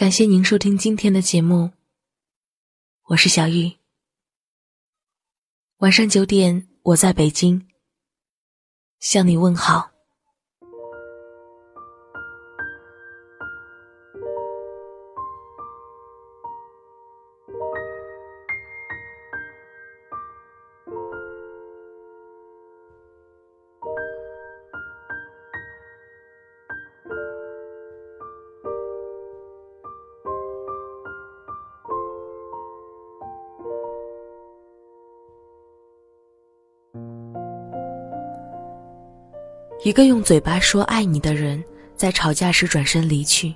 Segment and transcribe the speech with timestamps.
[0.00, 1.72] 感谢您收听今天的节目，
[3.08, 3.70] 我是小玉。
[5.80, 7.68] 晚上九点，我在北京，
[8.98, 9.89] 向你问好。
[39.82, 41.64] 一个用嘴巴说爱你的人，
[41.96, 43.50] 在吵架时转身离去；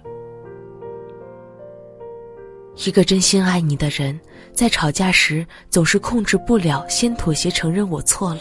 [2.87, 4.19] 一个真心爱你的人，
[4.55, 8.41] 在吵架时总是控制不了，先妥协承认我错了；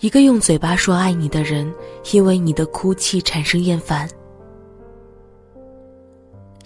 [0.00, 1.72] 一个用嘴巴说爱你的人，
[2.12, 4.08] 因为你的哭泣产生厌烦；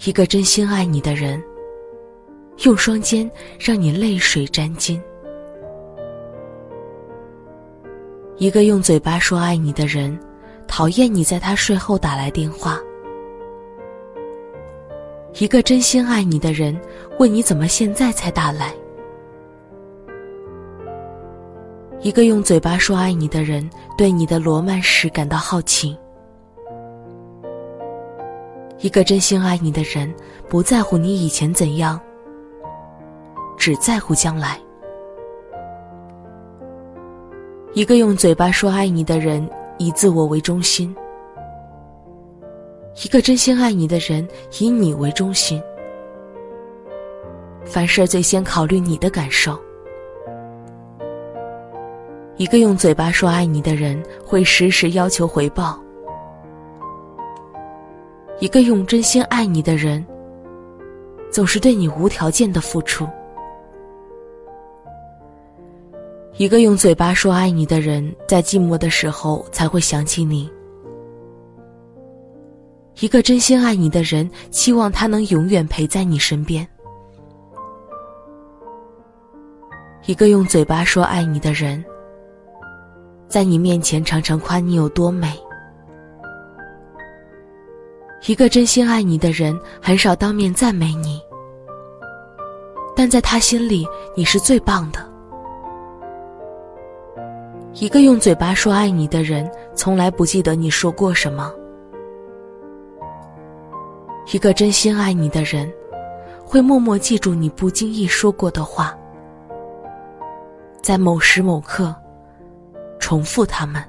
[0.05, 1.39] 一个真心爱你的人，
[2.63, 4.99] 用双肩让你泪水沾襟。
[8.37, 10.17] 一个用嘴巴说爱你的人，
[10.67, 12.77] 讨厌你在他睡后打来电话；
[15.39, 16.77] 一个真心爱你的人，
[17.17, 18.71] 问你怎么现在才打来；
[22.01, 25.95] 一个用嘴巴说爱你的人，对你的罗曼史感到好奇；
[28.79, 30.13] 一个真心爱你的人，
[30.49, 31.97] 不在乎你以前怎样，
[33.57, 34.59] 只在乎将来。
[37.75, 39.45] 一个用嘴巴说爱你的人，
[39.77, 40.95] 以自我为中心；
[43.03, 44.25] 一个真心爱你的人，
[44.61, 45.61] 以你为中心。
[47.65, 49.59] 凡事最先考虑你的感受。
[52.37, 55.77] 一个用嘴巴说爱你的人，会时时要求回报；
[58.39, 60.01] 一个用真心爱你的人，
[61.29, 63.05] 总是对你无条件的付出。
[66.37, 70.49] 一个用嘴巴说爱你的人，在寂寞的时候才会想起你；
[72.99, 76.65] 一个真心爱你的人，期望他能永远陪在你身边；
[80.05, 81.81] 一个用嘴巴说爱你的人，
[83.29, 85.29] 在你面前常常夸你有多美；
[88.27, 91.21] 一个真心爱你的人，很少当面赞美你，
[92.93, 95.14] 但在他心里，你是最棒的。
[97.77, 101.51] 一个用嘴巴说爱你的人，从来不记得你说过什么；
[104.33, 105.69] 一个真心爱你的人，
[106.45, 108.97] 会默默记住你不经意说过的话，
[110.81, 111.93] 在某时某刻，
[112.97, 113.83] 重复他们。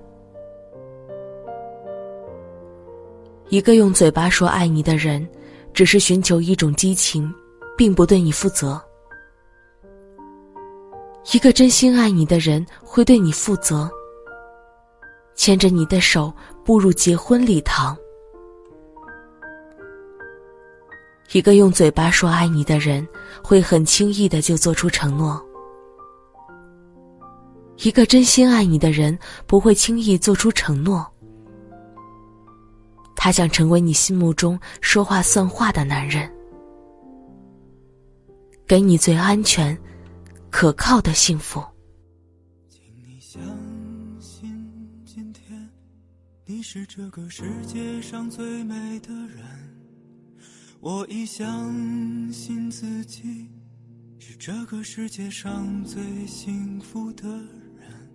[3.51, 5.25] 一个用嘴巴说爱你的人，
[5.73, 7.33] 只是寻求一种激情，
[7.77, 8.83] 并不对你负责。
[11.33, 13.91] 一个真心爱你的人会对你负责，
[15.35, 16.33] 牵着你的手
[16.65, 17.97] 步入结婚礼堂。
[21.33, 23.07] 一个用嘴巴说爱你的人
[23.43, 25.45] 会很轻易的就做出承诺。
[27.79, 31.05] 一个真心爱你的人不会轻易做出承诺，
[33.17, 36.31] 他想成为你心目中说话算话的男人，
[38.65, 39.77] 给你最安全。
[40.51, 41.63] 可靠的幸福。
[42.69, 43.41] 请你相
[44.21, 44.67] 信，
[45.05, 45.69] 今天
[46.45, 49.45] 你是这个世界上最美的人。
[50.81, 53.51] 我已相信自己
[54.19, 58.11] 是这个世界上最幸福的人。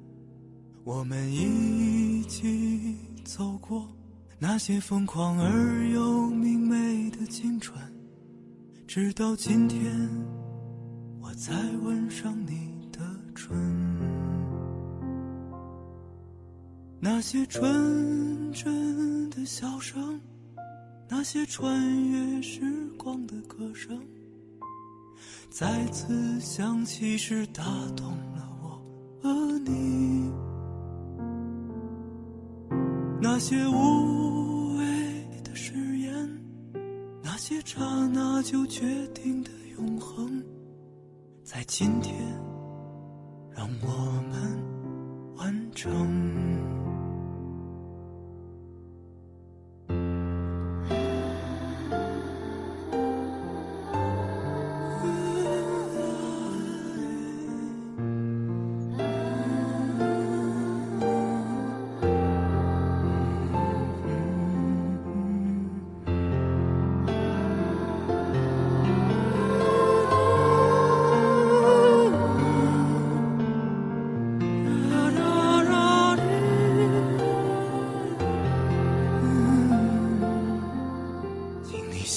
[0.83, 3.87] 我们一起走过
[4.39, 7.77] 那些疯狂而又明媚的青春，
[8.87, 10.09] 直到今天。
[11.21, 12.99] 我再吻上你的
[13.35, 13.55] 唇，
[16.99, 20.19] 那些纯真的笑声，
[21.07, 22.61] 那些穿越时
[22.97, 23.99] 光的歌声，
[25.49, 27.63] 再次响起时打
[27.95, 28.81] 动了我
[29.21, 30.31] 和你。
[33.21, 34.85] 那些无谓
[35.43, 36.29] 的誓言，
[37.23, 40.43] 那些刹那就决定的永恒。
[41.53, 42.15] 在今天，
[43.53, 46.40] 让我们完成。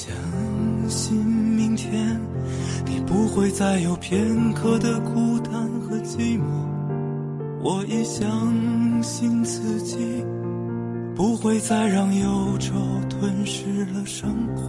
[0.07, 2.21] 相信明天
[2.85, 6.45] 你不会再有片刻的孤单和寂寞。
[7.63, 9.97] 我也相信自己
[11.15, 12.75] 不会再让忧愁
[13.09, 13.65] 吞噬
[13.95, 14.63] 了生活。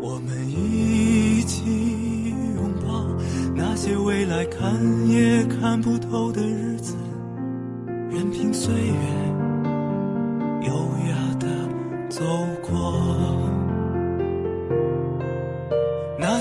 [0.00, 3.06] 我们一起拥抱
[3.54, 4.74] 那些未来看
[5.08, 6.96] 也看不透的日子
[8.10, 8.94] 任凭岁月
[10.66, 10.74] 优
[11.06, 11.46] 雅地
[12.08, 12.53] 走。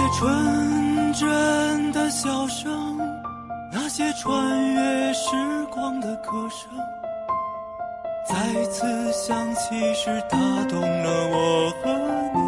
[0.00, 2.96] 那些纯真的笑声，
[3.72, 5.30] 那些穿越时
[5.72, 6.70] 光的歌声，
[8.24, 11.90] 再次响起时打动了我和
[12.32, 12.47] 你。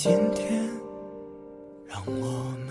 [0.00, 0.64] 今天，
[1.88, 2.67] 让我们